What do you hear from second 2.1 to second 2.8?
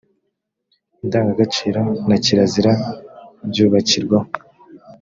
kirazira